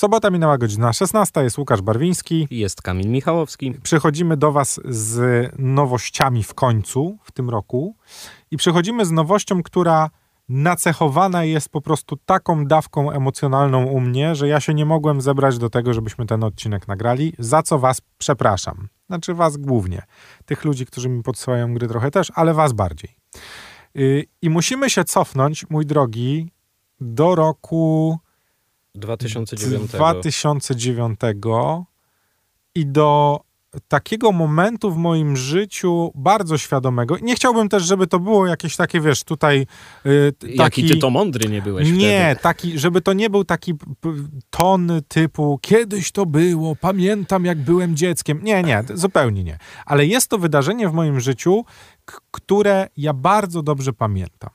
[0.00, 2.48] Sobota minęła godzina 16, jest Łukasz Barwiński.
[2.50, 3.74] Jest Kamil Michałowski.
[3.82, 7.96] Przychodzimy do Was z nowościami w końcu w tym roku
[8.50, 10.10] i przychodzimy z nowością, która
[10.48, 15.58] nacechowana jest po prostu taką dawką emocjonalną u mnie, że ja się nie mogłem zebrać
[15.58, 18.88] do tego, żebyśmy ten odcinek nagrali, za co Was przepraszam.
[19.06, 20.02] Znaczy Was głównie.
[20.44, 23.16] Tych ludzi, którzy mi podsyłają gry trochę też, ale Was bardziej.
[23.94, 26.52] Yy, I musimy się cofnąć, mój drogi,
[27.00, 28.18] do roku
[28.94, 29.90] 2009.
[29.90, 31.20] 2009
[32.74, 33.40] i do
[33.88, 37.16] takiego momentu w moim życiu bardzo świadomego.
[37.22, 39.66] Nie chciałbym też, żeby to było jakieś takie, wiesz, tutaj
[40.04, 40.56] yy, taki...
[40.56, 42.40] Jaki ty to mądry nie byłeś Nie, wtedy.
[42.42, 43.74] taki, żeby to nie był taki
[44.50, 48.40] ton typu kiedyś to było, pamiętam jak byłem dzieckiem.
[48.42, 49.58] Nie, nie, zupełnie nie.
[49.86, 51.64] Ale jest to wydarzenie w moim życiu,
[52.30, 54.50] które ja bardzo dobrze pamiętam.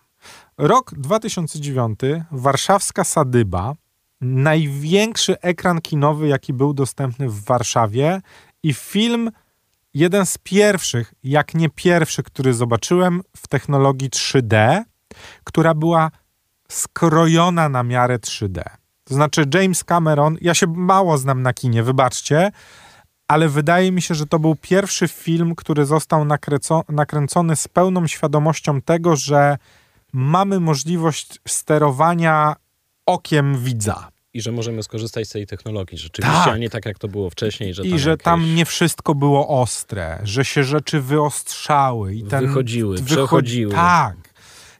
[0.58, 2.00] Rok 2009,
[2.32, 3.76] warszawska Sadyba,
[4.22, 8.22] największy ekran kinowy, jaki był dostępny w Warszawie
[8.64, 9.32] i film,
[9.94, 14.82] jeden z pierwszych, jak nie pierwszy, który zobaczyłem w technologii 3D,
[15.44, 16.12] która była
[16.70, 18.62] skrojona na miarę 3D.
[19.04, 22.52] To znaczy James Cameron, ja się mało znam na kinie, wybaczcie,
[23.28, 28.08] ale wydaje mi się, że to był pierwszy film, który został nakręco- nakręcony z pełną
[28.08, 29.58] świadomością tego, że
[30.14, 32.56] mamy możliwość sterowania
[33.06, 34.10] okiem widza.
[34.34, 36.54] I że możemy skorzystać z tej technologii rzeczywiście, Tak.
[36.54, 39.16] a nie tak jak to było wcześniej, że tam I że jakieś tam nie wszystko
[39.16, 43.72] było ostre, że się rzeczy wyostrzały i ten Wychodziły, wychodzi- przechodziły.
[43.74, 44.16] Tak.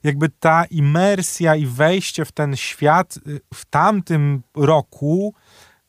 [0.04, 5.34] Jakby ta imersja i wejście w ten świat y, w tamtym roku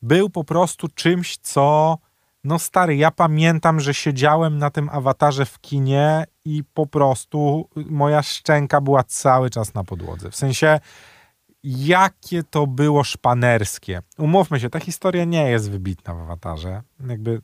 [0.01, 1.97] był po prostu czymś, co
[2.43, 7.85] no stary, ja pamiętam, że siedziałem na tym awatarze w kinie i po prostu y,
[7.89, 10.31] moja szczęka była cały czas na podłodze.
[10.31, 10.79] W sensie
[11.67, 14.01] jakie to było szpanerskie.
[14.17, 16.81] Umówmy się, ta historia nie jest wybitna w awatarze.
[17.07, 17.41] Jakby,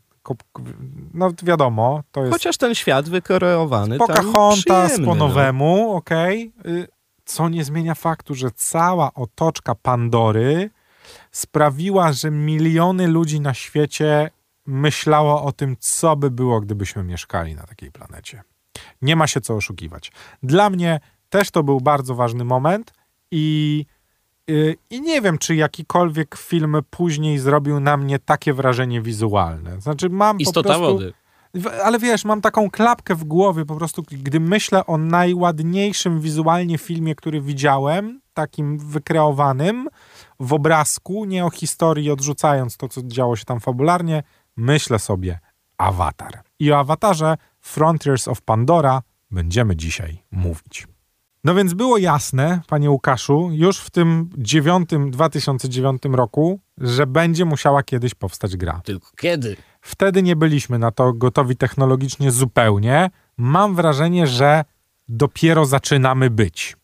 [1.14, 5.16] no wiadomo, to jest Chociaż ten świat wykreowany Pocahontas po no.
[5.16, 6.53] nowemu, okej.
[6.66, 6.88] Y,
[7.25, 10.70] Co nie zmienia faktu, że cała otoczka Pandory
[11.31, 14.30] sprawiła, że miliony ludzi na świecie
[14.66, 18.44] myślało o tym, co by było, gdybyśmy mieszkali na takiej planecie.
[19.02, 20.12] Nie ma się co oszukiwać.
[20.44, 21.00] Dla mnie
[21.30, 22.94] też to był bardzo ważny moment
[23.31, 23.86] i,
[24.90, 29.81] i nie wiem, czy jakikolwiek film później zrobił na mnie takie wrażenie wizualne.
[29.81, 30.94] Znaczy mam po Istota prostu...
[30.94, 31.14] wody.
[31.84, 37.16] Ale wiesz, mam taką klapkę w głowie po prostu, gdy myślę o najładniejszym wizualnie filmie,
[37.16, 39.90] który widziałem, takim wykreowanym
[40.40, 44.24] w obrazku, nie o historii, odrzucając to, co działo się tam fabularnie,
[44.58, 45.40] myślę sobie
[45.78, 46.42] Avatar.
[46.59, 49.02] I o Avatarze Frontiers of Pandora
[49.32, 50.88] będziemy dzisiaj mówić.
[51.44, 57.84] No więc było jasne, panie Łukaszu, już w tym dziewiątym 2009 roku, że będzie musiała
[57.84, 58.81] kiedyś powstać gra.
[58.86, 59.56] Tylko kiedy?
[59.82, 63.09] Wtedy nie byliśmy na to gotowi technologicznie zupełnie.
[63.38, 64.64] Mam wrażenie, że
[65.08, 66.76] dopiero zaczynamy być.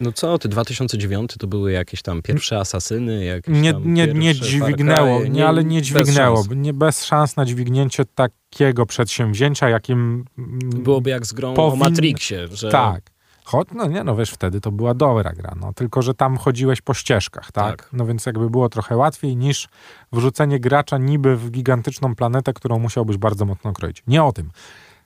[0.00, 5.20] No co ty, 2009 to były jakieś tam pierwsze asasyny, jakieś Nie, nie, nie dźwignęło,
[5.20, 6.36] Cry'e, nie, ale nie bez dźwignęło.
[6.36, 6.48] szans.
[6.56, 10.24] Nie bez szans na dźwignięcie takiego przedsięwzięcia, jakim.
[10.38, 13.10] mm, Byłoby jak z grą Powin- o Matrixie, że Tak.
[13.46, 16.80] Choć, no nie, no wiesz, wtedy to była dobra gra, no, tylko że tam chodziłeś
[16.80, 17.76] po ścieżkach, tak?
[17.76, 17.88] Tak.
[17.92, 19.68] No więc jakby było trochę łatwiej niż
[20.12, 24.02] wrzucenie gracza niby w gigantyczną planetę, którą musiałbyś bardzo mocno kroić.
[24.06, 24.50] Nie o tym.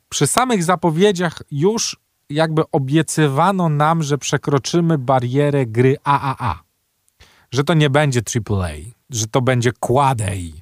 [0.09, 1.97] Przy samych zapowiedziach już
[2.31, 6.63] jakby obiecywano nam, że przekroczymy barierę gry AAA.
[7.51, 8.21] Że to nie będzie
[8.51, 8.69] AAA,
[9.11, 10.61] że to będzie Quad A,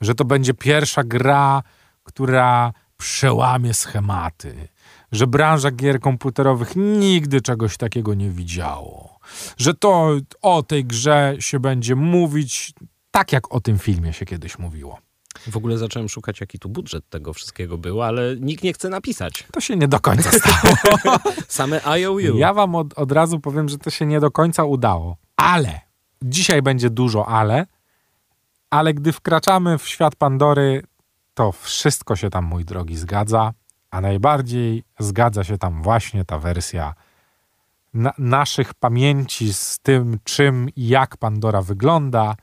[0.00, 1.62] że to będzie pierwsza gra,
[2.02, 4.68] która przełamie schematy,
[5.16, 9.18] że branża gier komputerowych nigdy czegoś takiego nie widziało,
[9.56, 12.72] że to o tej grze się będzie mówić
[13.10, 14.98] tak, jak o tym filmie się kiedyś mówiło.
[15.46, 19.44] w ogóle zacząłem szukać, jaki tu budżet tego wszystkiego był, ale nikt nie chce napisać.
[19.52, 20.76] To się nie do końca stało.
[21.48, 22.18] Same IOU.
[22.18, 25.16] Ja wam od, od razu powiem, że to się nie do końca udało.
[25.36, 25.80] Ale,
[26.22, 27.66] dzisiaj będzie dużo ale,
[28.70, 30.82] ale gdy wkraczamy w świat Pandory,
[31.34, 33.52] to wszystko się tam, mój drogi, zgadza,
[33.90, 36.94] a najbardziej zgadza się tam właśnie ta wersja
[37.94, 42.36] na, naszych pamięci z tym, czym i jak Pandora wygląda,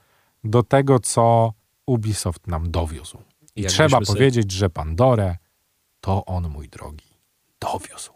[0.43, 1.53] do tego, co
[1.85, 3.17] Ubisoft nam dowiózł.
[3.55, 5.37] I trzeba sobie- powiedzieć, że Pandorę
[6.01, 7.07] to on, mój drogi,
[7.59, 8.12] dowiózł.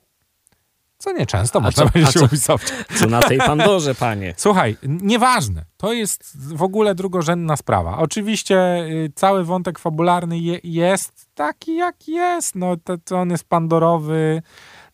[0.97, 2.57] Co nieczęsto można co- a o
[2.99, 4.33] co- na tej Pandorze, panie?
[4.37, 5.65] Słuchaj, nieważne.
[5.77, 7.97] To jest w ogóle drugorzędna sprawa.
[7.97, 12.55] Oczywiście y, cały wątek fabularny je, jest taki, jak jest.
[12.55, 14.41] No, to, to on jest pandorowy.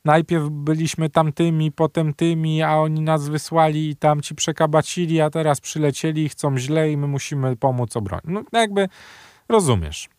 [0.05, 5.61] najpierw byliśmy tamtymi, potem tymi, a oni nas wysłali i tam ci przekabacili, a teraz
[5.61, 8.25] przylecieli i chcą źle i my musimy pomóc obronić.
[8.27, 8.89] No jakby
[9.49, 10.09] rozumiesz.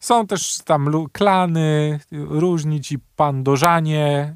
[0.00, 4.34] Są też tam klany, różni ci pandorzanie,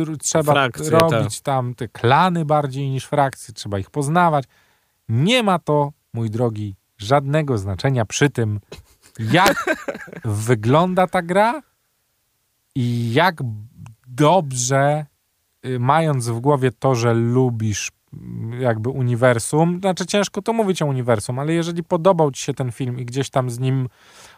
[0.00, 4.44] y, trzeba Frakcje, robić tam te klany bardziej niż frakcje, trzeba ich poznawać.
[5.08, 8.60] Nie ma to, mój drogi, żadnego znaczenia przy tym,
[9.18, 9.76] jak
[10.24, 11.62] wygląda ta gra
[12.74, 13.40] i jak
[14.06, 15.06] dobrze,
[15.66, 17.90] y, mając w głowie to, że lubisz
[18.58, 22.98] jakby uniwersum, znaczy ciężko to mówić o uniwersum, ale jeżeli podobał ci się ten film
[22.98, 23.88] i gdzieś tam z nim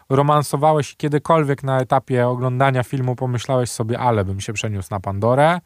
[0.09, 5.59] romansowałeś i kiedykolwiek na etapie oglądania filmu pomyślałeś sobie, ale bym się przeniósł na Pandorę,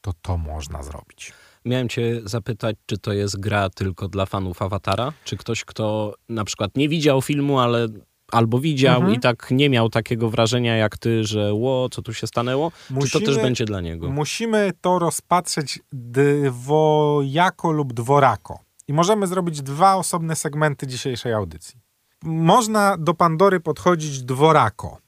[0.00, 1.32] to to można zrobić.
[1.64, 5.12] Miałem cię zapytać, czy to jest gra tylko dla fanów Awatara?
[5.24, 7.88] Czy ktoś, kto na przykład nie widział filmu, ale
[8.32, 9.14] albo widział Mhm.
[9.14, 12.72] i tak nie miał takiego wrażenia jak ty, że ło, co tu się stanęło?
[13.06, 14.10] czy to też będzie dla niego?
[14.10, 18.60] Musimy to rozpatrzeć dwojako lub dworako.
[18.88, 21.80] I możemy zrobić dwa osobne segmenty dzisiejszej audycji.
[22.22, 24.98] Można do Pandory podchodzić dworako.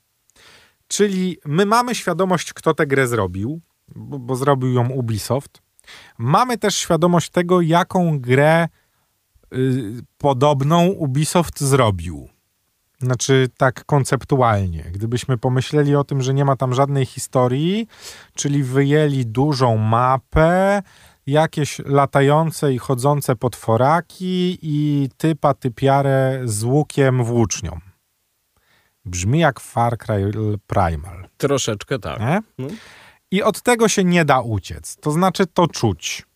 [0.88, 3.60] Czyli my mamy świadomość, kto tę grę zrobił,
[3.96, 5.62] bo, bo zrobił ją Ubisoft.
[6.18, 8.68] Mamy też świadomość tego, jaką grę
[9.54, 12.28] y, podobną Ubisoft zrobił.
[13.00, 14.82] Znaczy tak konceptualnie.
[14.82, 17.88] Gdybyśmy pomyśleli o tym, że nie ma tam żadnej historii,
[18.34, 20.82] czyli wyjęli dużą mapę,
[21.26, 27.80] jakieś latające i chodzące potworaki i typa typiarę z łukiem włócznią.
[29.04, 30.32] Brzmi jak Far Cry
[30.66, 31.28] Primal.
[31.36, 32.20] Troszeczkę tak.
[32.58, 32.68] No.
[33.30, 34.96] I od tego się nie da uciec.
[34.96, 36.26] To znaczy to czuć.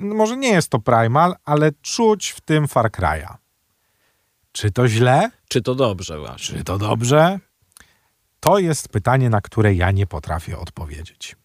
[0.00, 3.34] Może nie jest to Primal, ale czuć w tym Far Cry'a.
[4.58, 5.30] Czy to źle?
[5.48, 6.58] Czy to dobrze właśnie?
[6.58, 7.38] Czy to dobrze?
[8.40, 11.36] To jest pytanie, na które ja nie potrafię odpowiedzieć.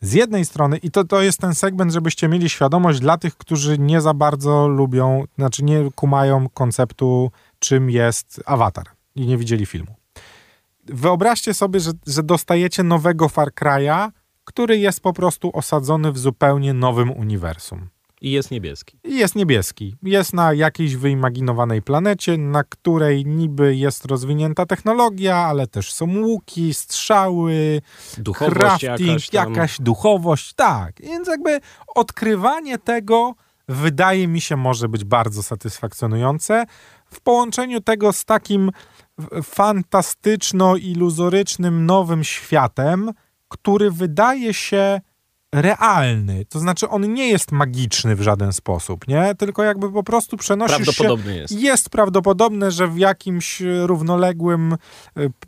[0.00, 3.78] Z jednej strony, i to, to jest ten segment, żebyście mieli świadomość dla tych, którzy
[3.78, 9.94] nie za bardzo lubią, znaczy nie kumają konceptu, czym jest awatar i nie widzieli filmu.
[10.84, 14.10] Wyobraźcie sobie, że, że dostajecie nowego Far Cry'a,
[14.44, 17.88] który jest po prostu osadzony w zupełnie nowym uniwersum.
[18.22, 18.98] I jest niebieski.
[19.04, 19.96] Jest niebieski.
[20.02, 26.74] Jest na jakiejś wyimaginowanej planecie, na której niby jest rozwinięta technologia, ale też są łuki,
[26.74, 27.82] strzały,
[28.18, 29.54] Duchowość crafting, jakaś tam.
[29.54, 30.54] jakaś duchowość.
[30.54, 31.60] Tak, więc jakby
[31.94, 33.34] odkrywanie tego
[33.68, 36.64] wydaje mi się może być bardzo satysfakcjonujące
[37.06, 38.70] w połączeniu tego z takim
[39.42, 43.10] fantastyczno-iluzorycznym nowym światem,
[43.48, 45.00] który wydaje się
[45.52, 46.44] realny.
[46.44, 49.34] To znaczy on nie jest magiczny w żaden sposób, nie?
[49.34, 50.84] Tylko jakby po prostu przenosisz się...
[50.84, 51.60] Prawdopodobny jest.
[51.60, 54.76] Jest prawdopodobne, że w jakimś e, równoległym, e,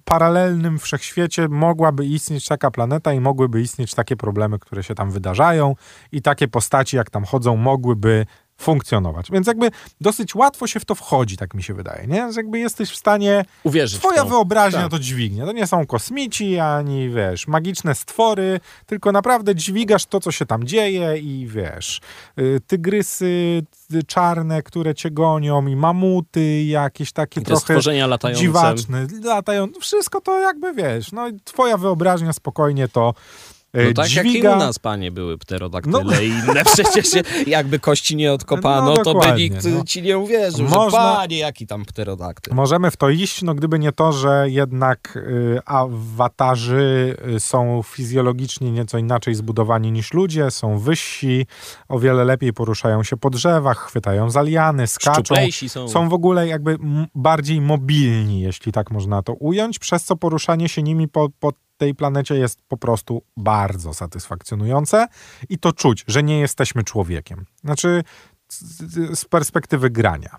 [0.05, 5.77] paralelnym wszechświecie mogłaby istnieć taka planeta i mogłyby istnieć takie problemy, które się tam wydarzają
[6.12, 9.31] i takie postaci, jak tam chodzą, mogłyby funkcjonować.
[9.31, 9.71] Więc jakby
[10.01, 12.33] dosyć łatwo się w to wchodzi, tak mi się wydaje, nie?
[12.33, 13.45] Że jakby jesteś w stanie...
[13.65, 14.29] Uwierzyć Twoja to.
[14.29, 14.91] wyobraźnia Tak.
[14.91, 15.45] to dźwignie.
[15.45, 20.65] To nie są kosmici, ani wiesz, magiczne stwory, tylko naprawdę dźwigasz to, co się tam
[20.65, 22.01] dzieje i wiesz,
[22.39, 23.62] y, tygrysy
[23.95, 28.41] y, czarne, które cię gonią i mamuty, jakieś takie I te trochę stworzenia latające.
[28.43, 33.15] dziwaczne, latają, wszystko to jakby wiesz, no i twoja wyobraźnia spokojnie to
[33.75, 34.56] No tak jak i dźwiga.
[34.56, 36.21] u nas, panie, były pterodaktyle No.
[36.21, 36.65] i inne.
[36.75, 37.06] Przecież
[37.47, 39.85] jakby kości nie odkopano, No, to by nikt no.
[39.85, 42.55] ci nie uwierzył, Można- że panie, jaki tam pterodaktyl.
[42.55, 48.70] Możemy w to iść, no gdyby nie to, że jednak y, awatarzy y, są fizjologicznie
[48.72, 51.46] nieco inaczej zbudowani niż ludzie, są wyżsi,
[51.89, 55.34] o wiele lepiej poruszają się po drzewach, chwytają za liany, skaczą.
[55.69, 55.89] Są.
[55.89, 56.79] Są w ogóle jakby
[57.15, 61.95] bardziej mobilni, jeśli tak można to ująć, przez co poruszanie się nimi po, po tej
[61.95, 65.07] planecie jest po prostu bardzo satysfakcjonujące
[65.49, 67.45] i to czuć, że nie jesteśmy człowiekiem.
[67.65, 68.03] Znaczy
[68.49, 70.37] z, perspektywy grania.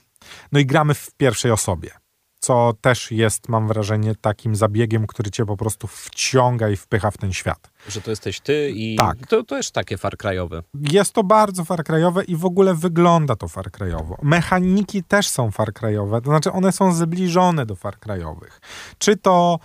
[0.51, 1.92] No i gramy w pierwszej osobie,
[2.39, 7.18] co też jest, mam wrażenie, takim zabiegiem, który cię po prostu wciąga i wpycha w
[7.18, 7.72] ten świat.
[7.89, 9.18] Że to jesteś ty i Tak.
[9.18, 10.62] to, to też takie Far Cry'owe.
[10.92, 14.18] Jest to bardzo farkrajowe i w ogóle wygląda to farkrajowo.
[14.22, 18.62] Mechaniki też są farkrajowe, to znaczy one są zbliżone do farkrajowych.
[18.98, 19.60] Czy to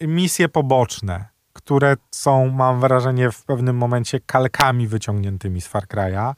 [0.00, 6.34] misje poboczne, które są, mam wrażenie, w pewnym momencie kalkami wyciągniętymi z Far Cry'a,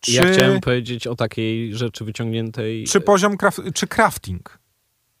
[0.00, 4.58] czy, Ja chciałem powiedzieć o takiej rzeczy wyciągniętej czy poziom, craf, czy crafting.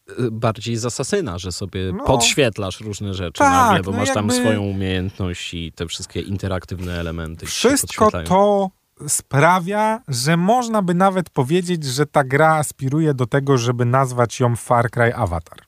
[0.08, 2.04] e, bardziej z asasyna, że sobie No.
[2.04, 7.00] podświetlasz różne rzeczy Tak, nagle, bo no masz tam swoją umiejętność i te wszystkie interaktywne
[7.00, 7.46] elementy.
[7.46, 8.70] Wszystko to
[9.08, 14.56] sprawia, że można by nawet powiedzieć, że ta gra aspiruje do tego, żeby nazwać ją
[14.56, 15.58] Far Cry Avatar.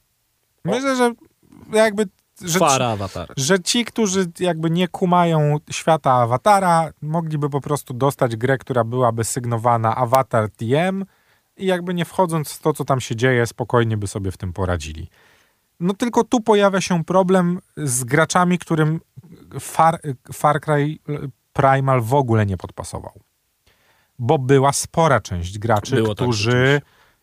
[0.65, 1.13] Myślę, że
[1.73, 2.07] jakby
[2.45, 2.61] że,
[3.37, 9.25] że ci, którzy jakby nie kumają świata awatara, mogliby po prostu dostać grę, która byłaby
[9.25, 11.05] sygnowana Avatar TM
[11.57, 14.53] i jakby nie wchodząc w to, co tam się dzieje, spokojnie by sobie w tym
[14.53, 15.11] poradzili.
[15.81, 19.01] No tylko tu pojawia się problem z graczami, którym
[19.61, 20.01] Far,
[20.33, 20.99] Far Cry
[21.53, 23.21] Primal w ogóle nie podpasował.
[24.19, 26.81] Bo była spora część graczy, Było tak, którzy rzeczywiście.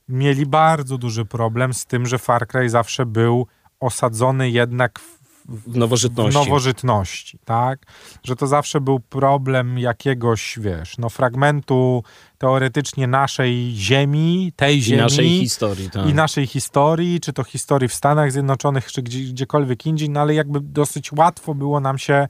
[0.09, 3.47] mieli bardzo duży problem z tym, że Far Cry zawsze był
[3.85, 6.39] osadzony jednak w, W nowożytności.
[6.39, 7.79] w nowożytności, tak?
[8.23, 12.03] Że to zawsze był problem jakiegoś, wiesz, no fragmentu
[12.37, 15.89] teoretycznie naszej ziemi, tej I ziemi naszej historii.
[15.89, 16.09] Tak.
[16.09, 20.33] i naszej historii, czy to historii w Stanach Zjednoczonych, czy gdzie, gdziekolwiek indziej, no ale
[20.33, 22.27] jakby dosyć łatwo było nam się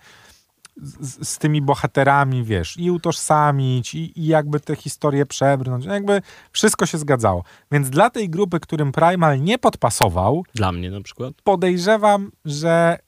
[0.77, 5.85] z, z tymi bohaterami, wiesz, i utożsamić, i, i jakby te historie przebrnąć.
[5.85, 7.43] No Jakby wszystko się zgadzało.
[7.71, 11.33] Więc dla tej grupy, którym Primal nie podpasował, Dla mnie na przykład.
[11.43, 12.99] podejrzewam, że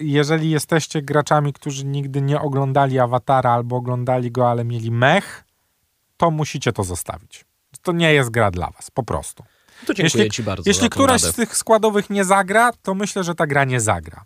[0.00, 5.44] jeżeli jesteście graczami, którzy nigdy nie oglądali Awatara albo oglądali go, ale mieli mech,
[6.16, 7.44] to musicie to zostawić.
[7.82, 9.44] To nie jest gra dla was, po prostu.
[9.86, 11.32] To dziękuję Jeśli- ci bardzo Jeśli któraś radę.
[11.32, 14.24] z tych składowych nie zagra, to myślę, że ta gra nie zagra.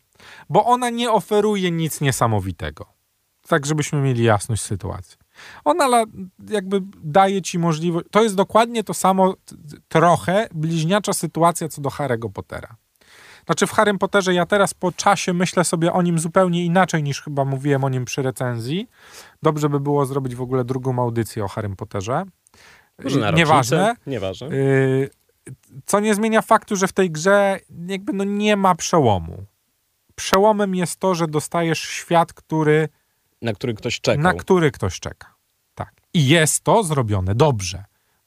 [0.48, 2.86] Bo ona nie oferuje nic niesamowitego.
[3.48, 5.16] Tak, żebyśmy mieli jasność sytuacji.
[5.64, 6.04] Ona
[6.50, 8.06] jakby daje ci możliwość.
[8.10, 9.34] To jest dokładnie to samo,
[9.88, 12.76] trochę bliźniacza sytuacja co do Harry'ego Pottera.
[13.46, 17.22] Znaczy w Harrym Potterze ja teraz po czasie myślę sobie o nim zupełnie inaczej niż
[17.22, 18.88] chyba mówiłem o nim przy recenzji.
[19.42, 22.24] Dobrze by było zrobić w ogóle drugą audycję o Harrym Potterze.
[23.04, 23.96] Może na Nieważne.
[24.06, 24.48] Nieważne.
[24.48, 25.10] Yy,
[25.86, 29.44] co nie zmienia faktu, że w tej grze jakby no nie ma przełomu.
[30.16, 32.88] Przełomem jest to, że dostajesz świat, który,
[33.42, 34.22] Na który ktoś czekał.
[34.22, 35.34] na który ktoś czeka.
[35.74, 35.92] Tak.
[36.14, 37.84] I jest to zrobione dobrze.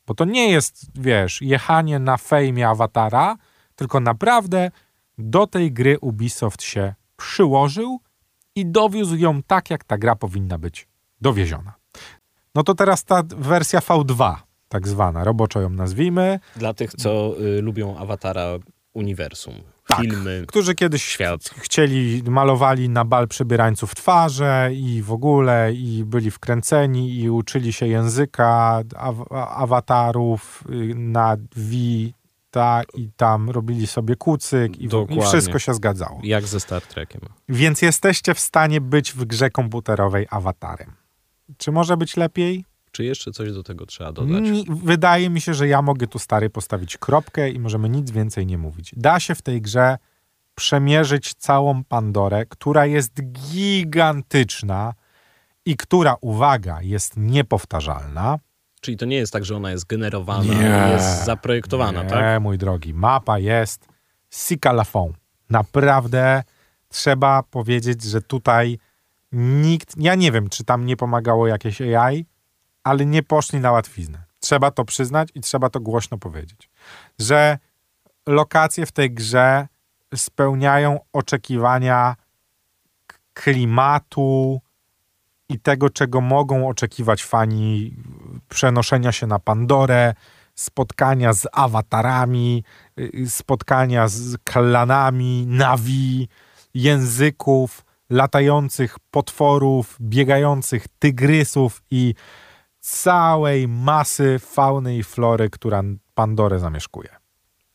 [0.08, 3.36] Bo to nie jest, wiesz, jechanie na fejmie awatara,
[3.76, 4.72] tylko naprawdę
[5.18, 8.00] do tej gry Ubisoft się przyłożył
[8.56, 10.88] i dowiózł ją tak, jak ta gra powinna być
[11.22, 11.74] dowieziona.
[12.56, 14.36] No to teraz ta wersja V2,
[14.70, 16.40] tak zwana, roboczo ją nazwijmy.
[16.56, 18.46] Dla tych, co y, lubią awatara
[18.94, 19.54] uniwersum.
[19.90, 20.00] Tak.
[20.02, 20.44] Filmy.
[20.48, 21.42] którzy kiedyś Świat.
[21.58, 27.88] chcieli, malowali na bal przebierańców twarze i w ogóle, i byli wkręceni i uczyli się
[27.88, 35.60] języka aw- awatarów y, na Vita i tam robili sobie kucyk i, w, i wszystko
[35.60, 36.20] się zgadzało.
[36.24, 37.22] Jak ze Star Trekiem.
[37.50, 40.94] Więc jesteście w stanie być w grze komputerowej awatarem.
[41.58, 42.66] Czy może być lepiej?
[43.00, 44.42] Czy jeszcze coś do tego trzeba dodać?
[44.44, 48.46] Ni- Wydaje mi się, że ja mogę tu stary postawić kropkę i możemy nic więcej
[48.46, 48.92] nie mówić.
[48.98, 49.98] Da się w tej grze
[50.56, 54.94] przemierzyć całą Pandorę, która jest gigantyczna
[55.66, 58.40] i która, uwaga, jest niepowtarzalna.
[58.82, 60.94] Czyli to nie jest tak, że ona jest generowana, Nie.
[60.94, 62.42] jest zaprojektowana, nie, tak?
[62.42, 63.88] mój drogi, mapa jest
[64.30, 65.18] sika la fond.
[65.50, 66.44] Naprawdę
[66.90, 68.80] trzeba powiedzieć, że tutaj
[69.32, 72.26] nikt, ja nie wiem, czy tam nie pomagało jakieś AI,
[72.84, 74.24] ale nie poszli na łatwiznę.
[74.40, 76.70] Trzeba to przyznać i trzeba to głośno powiedzieć,
[77.20, 77.58] że
[78.28, 79.68] lokacje w tej grze
[80.16, 82.16] spełniają oczekiwania
[83.34, 84.62] klimatu
[85.50, 87.96] i tego, czego mogą oczekiwać fani
[88.50, 90.14] przenoszenia się na Pandorę,
[90.56, 92.64] spotkania z awatarami,
[93.00, 96.28] y, spotkania z klanami, nawi,
[96.74, 102.14] języków, latających potworów, biegających tygrysów i
[102.80, 105.84] całej masy fauny i flory, która
[106.16, 107.10] Pandorę zamieszkuje.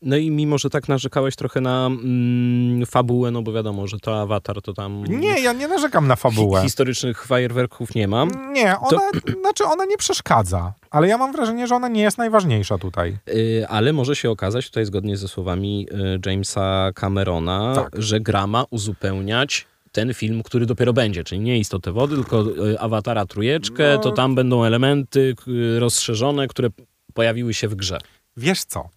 [0.01, 4.21] No i mimo, że tak narzekałeś trochę na mm, fabułę, no bo wiadomo, że to
[4.21, 6.59] awatar to tam Nie, ja nie narzekam na fabułę.
[6.61, 8.53] hi- historycznych fajerwerków nie mam.
[8.53, 9.01] Nie, ona,
[9.41, 13.17] znaczy ona nie przeszkadza, ale ja mam wrażenie, że ona nie jest najważniejsza tutaj.
[13.29, 15.87] Y, ale może się okazać, tutaj zgodnie ze słowami
[16.25, 18.01] y, Jamesa Camerona, Tak.
[18.01, 22.79] że gra ma uzupełniać ten film, który dopiero będzie, czyli nie Istotę Wody, tylko y,
[22.79, 23.97] Awatara Trójeczkę, No.
[24.01, 25.35] to tam będą elementy
[25.79, 26.69] rozszerzone, które
[27.13, 27.97] pojawiły się w grze.
[28.37, 28.89] Wiesz co?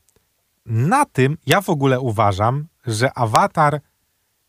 [0.66, 3.80] Na tym ja w ogóle uważam, że awatar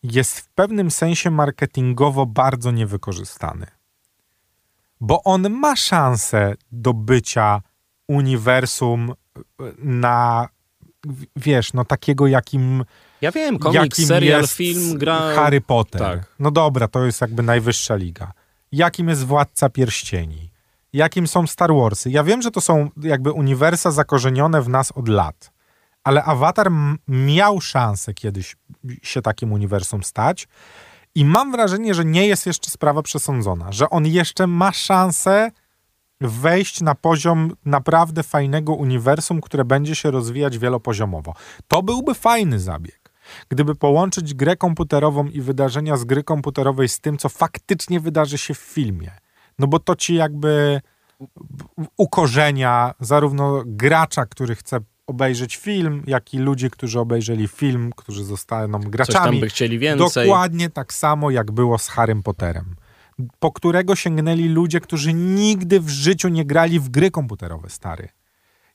[0.03, 3.65] jest w pewnym sensie marketingowo bardzo niewykorzystany.
[5.01, 7.62] Bo on ma szansę do bycia
[8.08, 9.44] uniwersum y,
[9.77, 10.48] na,
[11.36, 12.84] wiesz, no takiego jakim,
[13.22, 15.36] Ja wiem, komiks, serial, film, gra...
[15.36, 16.02] Harry Potter.
[16.02, 16.36] tak.
[16.40, 18.32] No dobra, to jest jakby najwyższa liga.
[18.72, 20.52] Jakim jest Władca Pierścieni?
[20.94, 22.10] Jakim są Star Warsy?
[22.12, 25.52] Ja wiem, że to są jakby uniwersa zakorzenione w nas od lat,
[26.04, 26.72] ale Avatar
[27.08, 28.56] miał szansę kiedyś
[29.04, 30.48] się takim uniwersum stać
[31.16, 35.52] i mam wrażenie, że nie jest jeszcze sprawa przesądzona, że on jeszcze ma szansę
[36.22, 41.34] wejść na poziom naprawdę fajnego uniwersum, które będzie się rozwijać wielopoziomowo.
[41.68, 42.99] To byłby fajny zabieg.
[43.50, 48.54] Gdyby połączyć grę komputerową i wydarzenia z gry komputerowej z tym, co faktycznie wydarzy się
[48.54, 49.12] w filmie,
[49.60, 50.82] no bo to ci jakby
[51.98, 58.80] ukorzenia zarówno gracza, który chce obejrzeć film, jak i ludzi, którzy obejrzeli film, którzy zostaną
[58.80, 59.16] graczami.
[59.16, 60.28] Coś tam by chcieli więcej.
[60.28, 62.76] Dokładnie tak samo, jak było z Harrym Potterem
[63.40, 68.10] po którego sięgnęli ludzie, którzy nigdy w życiu nie grali w gry komputerowe, stary.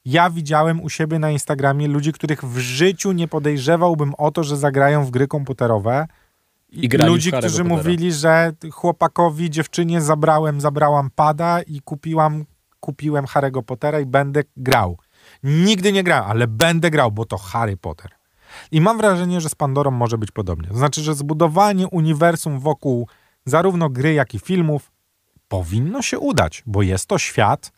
[0.05, 4.57] Ja widziałem u siebie na Instagramie ludzi, których w życiu nie podejrzewałbym o to, że
[4.57, 6.07] zagrają w gry komputerowe.
[6.71, 12.45] I ludzi, którzy mówili, że chłopakowi, dziewczynie zabrałem, zabrałam pada i kupiłam,
[12.81, 14.99] kupiłem Harry'ego Pottera i będę grał.
[15.43, 18.11] Nigdy nie grałem, ale będę grał, bo to Harry Potter.
[18.73, 20.69] I mam wrażenie, że z Pandorą może być podobnie.
[20.69, 23.09] To znaczy, że zbudowanie uniwersum wokół
[23.45, 24.93] zarówno gry, jak i filmów
[25.49, 27.73] powinno się udać, bo jest to świat,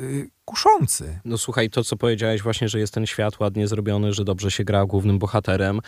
[0.00, 1.20] Y, kuszący.
[1.24, 4.64] No słuchaj, to co powiedziałeś właśnie, że jest ten świat ładnie zrobiony, że dobrze się
[4.64, 5.80] gra głównym bohaterem.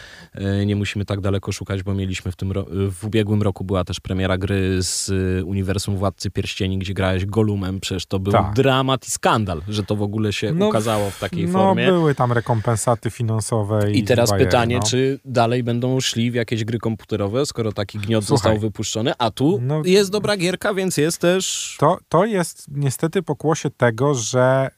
[0.61, 2.52] Y, nie musimy tak daleko szukać, bo mieliśmy w tym
[2.90, 7.80] w ubiegłym roku była też premiera gry z y, uniwersum Władcy Pierścieni, gdzie grałeś Golumem.
[7.80, 8.54] Przecież to był tak.
[8.54, 11.87] dramat i skandal, że to w ogóle się no, ukazało w takiej no, formie.
[11.87, 13.92] No były tam rekompensaty finansowe.
[13.92, 14.82] I, I teraz pytanie, no.
[14.82, 19.30] czy dalej będą szli w jakieś gry komputerowe, skoro taki gniot Słuchaj, został wypuszczony, a
[19.30, 21.76] tu no, jest dobra gierka, więc jest też...
[21.80, 24.70] To, to jest niestety pokłosie tego, tego, że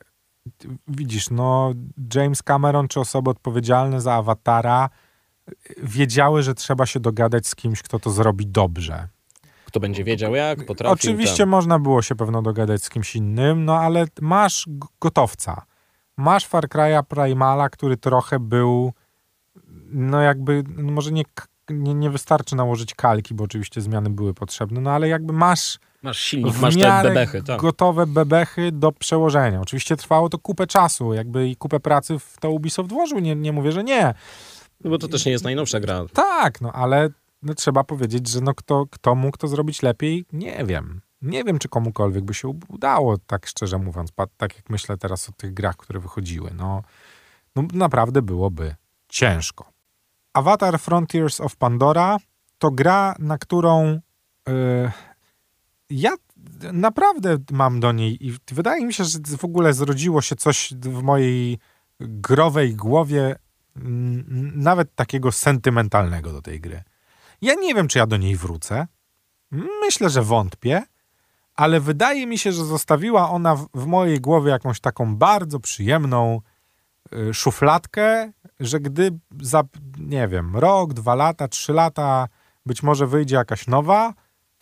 [0.89, 1.73] widzisz, no
[2.15, 4.91] James Cameron czy osoby odpowiedzialne za Awatara
[5.83, 9.09] wiedziały, że trzeba się dogadać z kimś, kto to zrobi dobrze.
[9.65, 10.95] Kto będzie wiedział jak, potrafił.
[10.95, 11.49] Oczywiście tam.
[11.49, 14.69] można było się pewno dogadać z kimś innym, no ale masz
[15.01, 15.63] gotowca.
[16.17, 18.93] Masz Far Cry'a Primala, który trochę był
[19.91, 21.23] no jakby, no może nie,
[21.71, 26.19] nie, nie wystarczy nałożyć kalki, bo oczywiście zmiany były potrzebne, no ale jakby masz Masz
[26.19, 27.43] silnik, masz te bebechy.
[27.43, 27.61] Tak.
[27.61, 29.61] gotowe bebechy do przełożenia.
[29.61, 33.53] Oczywiście trwało to kupę czasu, jakby i kupę pracy w to Ubisoft włożył, nie, nie
[33.53, 34.15] mówię, że nie.
[34.85, 36.05] No bo to też nie jest najnowsza gra.
[36.13, 37.09] Tak, no ale
[37.43, 41.01] no, trzeba powiedzieć, że no kto, kto mógł to zrobić lepiej, nie wiem.
[41.23, 45.33] Nie wiem, czy komukolwiek by się udało, tak szczerze mówiąc, tak jak myślę teraz o
[45.33, 46.51] tych grach, które wychodziły.
[46.55, 46.83] No,
[47.57, 48.75] no naprawdę byłoby
[49.09, 49.73] ciężko.
[50.35, 52.17] Avatar Frontiers of Pandora
[52.59, 54.01] to gra, na którą
[54.49, 54.91] yy,
[55.91, 56.11] ja
[56.73, 61.03] naprawdę mam do niej i wydaje mi się, że w ogóle zrodziło się coś w
[61.03, 61.59] mojej
[62.01, 63.37] growej głowie,
[64.55, 66.83] nawet takiego sentymentalnego do tej gry.
[67.43, 68.87] Ja nie wiem, czy ja do niej wrócę.
[69.81, 70.83] Myślę, że wątpię,
[71.55, 76.41] ale wydaje mi się, że zostawiła ona w, w mojej głowie jakąś taką bardzo przyjemną
[77.13, 79.63] y, szufladkę, że gdy za,
[79.99, 82.29] nie wiem, rok, dwa lata, trzy lata
[82.67, 84.15] być może wyjdzie jakaś nowa,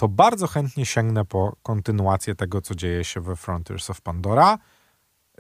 [0.04, 4.58] to bardzo chętnie sięgnę po kontynuację tego, co dzieje się we Frontiers of Pandora.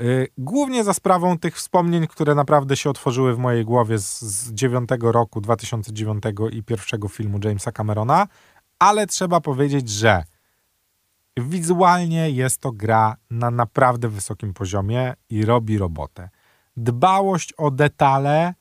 [0.00, 4.52] Y, głównie za sprawą tych wspomnień, które naprawdę się otworzyły w mojej głowie z, z
[4.52, 8.26] 9 roku 2009 i pierwszego filmu Jamesa Camerona,
[8.78, 10.24] ale trzeba powiedzieć, że
[11.36, 16.28] wizualnie jest to gra na naprawdę wysokim poziomie i robi robotę.
[16.76, 18.54] Dbałość o detale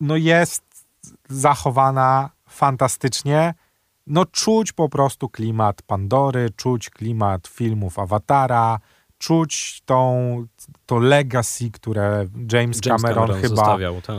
[0.00, 0.86] no jest
[1.28, 3.54] zachowana fantastycznie
[4.06, 8.78] no czuć po prostu klimat Pandory, czuć klimat filmów Awatara,
[9.22, 10.44] czuć tą,
[10.86, 14.16] to legacy, które James, James Cameron, Cameron, chyba zostawiał, tak.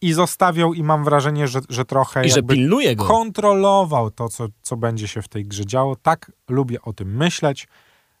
[0.00, 3.04] i zostawiał i mam wrażenie, że, że trochę I że pilnuje go.
[3.04, 5.96] kontrolował to, co, co będzie się w tej grze działo.
[5.96, 7.68] Tak lubię o tym myśleć.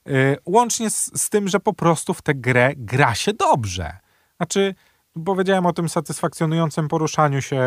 [0.06, 3.98] Yy, łącznie z, z tym, że po prostu w tę grę gra się dobrze.
[4.36, 4.74] Znaczy,
[5.24, 7.62] powiedziałem o tym satysfakcjonującym poruszaniu się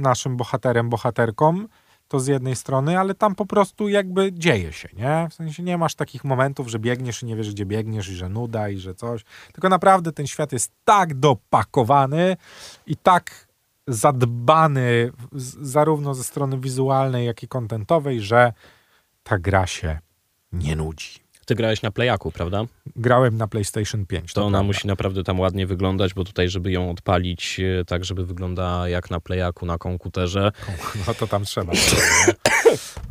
[0.00, 1.64] naszym bohaterem, bohaterką,
[2.10, 5.28] to z jednej strony, ale tam po prostu jakby dzieje się, nie?
[5.30, 8.28] W sensie nie masz takich momentów, że biegniesz i nie wiesz, gdzie biegniesz i że
[8.28, 9.24] nuda i że coś.
[9.52, 12.36] Tylko naprawdę ten świat jest tak dopakowany
[12.86, 13.48] i tak
[13.86, 15.12] zadbany
[15.62, 18.52] zarówno ze strony wizualnej, jak i kontentowej, że
[19.22, 19.98] ta gra się
[20.52, 21.20] nie nudzi.
[21.50, 22.64] Ty grałeś na Playaku, prawda?
[22.96, 24.32] Grałem na PlayStation 5.
[24.32, 24.66] To, to ona prawda.
[24.66, 29.10] musi naprawdę tam ładnie wyglądać, bo tutaj, żeby ją odpalić e, tak, żeby wyglądała jak
[29.10, 30.52] na Playaku, na komputerze.
[31.06, 31.72] No to tam trzeba.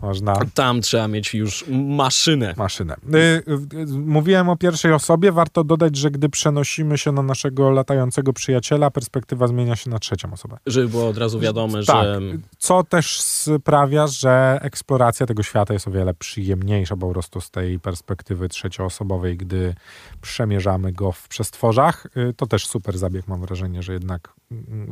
[0.01, 0.33] Można.
[0.53, 2.53] Tam trzeba mieć już maszynę.
[2.57, 2.95] Maszynę.
[3.13, 5.31] Y, y, mówiłem o pierwszej osobie.
[5.31, 10.33] Warto dodać, że gdy przenosimy się na naszego latającego przyjaciela, perspektywa zmienia się na trzecią
[10.33, 10.57] osobę.
[10.65, 12.21] Żeby było od razu wiadome, tak, że...
[12.59, 17.79] Co też sprawia, że eksploracja tego świata jest o wiele przyjemniejsza po prostu z tej
[17.79, 19.75] perspektywy trzecioosobowej, gdy
[20.21, 22.07] przemierzamy go w przestworzach.
[22.17, 24.33] Y, to też super zabieg, mam wrażenie, że jednak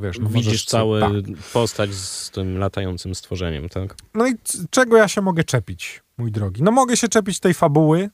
[0.01, 0.19] wiesz...
[0.19, 1.11] No Widzisz cały tak.
[1.53, 3.95] postać z tym latającym stworzeniem, tak?
[4.13, 4.35] No i
[4.69, 6.63] czego ja się mogę czepić, mój drogi?
[6.63, 8.09] No mogę się czepić tej fabuły,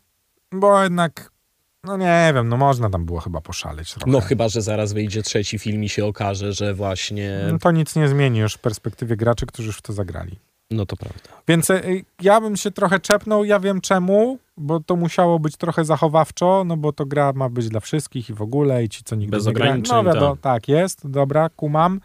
[0.51, 1.32] bo jednak
[1.83, 4.11] No nie wiem, no można tam było chyba poszaleć trochę.
[4.11, 7.39] No chyba, że zaraz wyjdzie trzeci film i się okaże, że właśnie...
[7.51, 10.39] No to nic nie zmieni już w perspektywie graczy, którzy już w to zagrali.
[10.71, 11.29] No to prawda.
[11.47, 15.85] Więc y, ja bym się trochę czepnął, ja wiem czemu, bo to musiało być trochę
[15.85, 19.15] zachowawczo, no bo to gra ma być dla wszystkich i w ogóle i ci, co
[19.15, 20.41] nigdy Bez nie ograniczeń, No wiadomo, tak.
[20.41, 22.01] tak jest, dobra, kumam.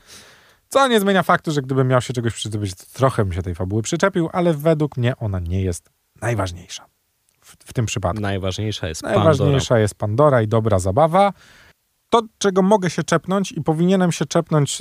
[0.68, 3.54] Co nie zmienia faktu, że gdybym miał się czegoś przyczepić, to trochę bym się tej
[3.54, 6.86] fabuły przyczepił, ale według mnie ona nie jest najważniejsza
[7.48, 8.20] w, w tym przypadku.
[8.22, 9.24] Najważniejsza jest Pandora.
[9.24, 11.32] Najważniejsza jest Pandora i dobra zabawa.
[12.10, 14.80] To, czego mogę się czepnąć i powinienem się czepnąć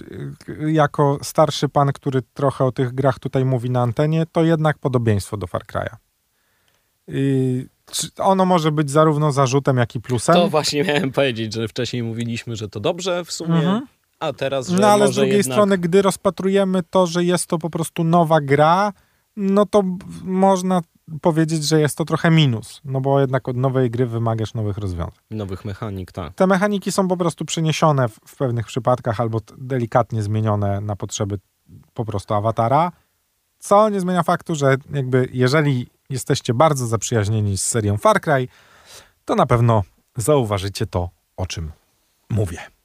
[0.49, 4.77] y, jako starszy pan, który trochę o tych grach tutaj mówi na antenie, to jednak
[4.77, 5.95] podobieństwo do Far Cry'a.
[7.91, 10.35] Czy ono może być zarówno zarzutem, jak i plusem.
[10.35, 13.87] To właśnie miałem powiedzieć, że wcześniej mówiliśmy, że to dobrze w sumie, Mhm.
[14.19, 15.55] a teraz, że No ale z drugiej jednak...
[15.55, 18.93] strony, gdy rozpatrujemy to, że jest to po prostu nowa gra,
[19.37, 19.83] no to
[20.23, 20.81] można
[21.21, 25.15] powiedzieć, że jest to trochę minus, no bo jednak od nowej gry wymagasz nowych rozwiązań.
[25.31, 26.33] Nowych mechanik, tak.
[26.33, 31.39] Te mechaniki są po prostu przeniesione w, w pewnych przypadkach albo delikatnie zmienione na potrzeby
[31.93, 32.91] po prostu awatara,
[33.59, 38.47] co nie zmienia faktu, że jakby jeżeli jesteście bardzo zaprzyjaźnieni z serią Far Cry,
[39.25, 39.83] to na pewno
[40.17, 41.71] zauważycie to, o czym
[42.29, 42.76] mówię.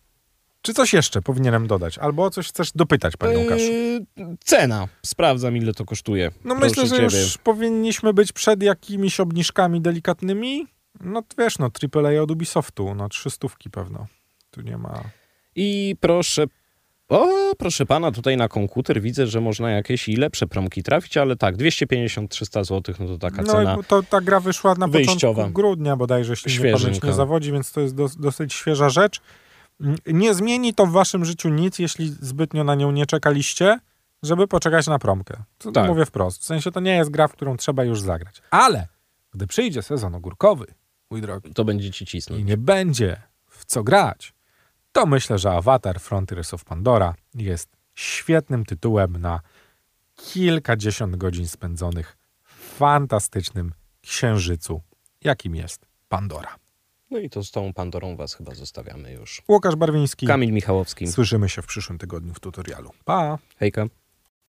[0.62, 1.98] Czy coś jeszcze powinienem dodać?
[1.98, 3.62] Albo o coś chcesz dopytać, panie Łukaszu?
[3.64, 4.06] Yy,
[4.44, 4.88] cena.
[5.06, 6.30] Sprawdzam, ile to kosztuje.
[6.44, 7.22] No Proszę myślę, że ciebie.
[7.22, 10.66] już powinniśmy być przed jakimiś obniżkami delikatnymi.
[11.00, 14.06] No wiesz, no AAA od Ubisoftu, no trzystówki pewno.
[14.50, 15.02] Tu nie ma...
[15.56, 16.44] I proszę...
[17.08, 21.36] O, proszę pana, tutaj na komputer widzę, że można jakieś i lepsze promki trafić, ale
[21.36, 23.76] tak, 250-300 zł, no to taka No cena.
[23.80, 25.34] i to ta gra wyszła na wyjściowa.
[25.34, 26.78] początku grudnia bodajże, jeśli Świeżynka.
[26.86, 29.20] pamięć nie zawodzi, więc to jest dos- dosyć świeża rzecz.
[29.80, 33.78] Mm, Nie zmieni to w waszym życiu nic, jeśli zbytnio na nią nie czekaliście,
[34.22, 35.42] żeby poczekać na promkę.
[35.58, 35.86] To Tak.
[35.88, 36.40] mówię wprost.
[36.40, 38.42] W sensie to nie jest gra, w którą trzeba już zagrać.
[38.50, 38.88] Ale
[39.32, 40.66] gdy przyjdzie sezon ogórkowy,
[41.10, 42.44] mój drogi, To będzie ci i cisnąć.
[42.44, 44.34] nie będzie w co grać,
[44.92, 49.40] to myślę, że Avatar Frontiers of Pandora jest świetnym tytułem na
[50.16, 54.80] kilkadziesiąt godzin spędzonych w fantastycznym księżycu,
[55.24, 56.54] jakim jest Pandora.
[57.12, 59.42] No i to z tą Pandorą was chyba zostawiamy już.
[59.48, 60.26] Łukasz Barwiński.
[60.26, 61.06] Kamil Michałowski.
[61.06, 62.90] Słyszymy się w przyszłym tygodniu w tutorialu.
[63.04, 63.38] Pa!
[63.56, 63.86] Hejka.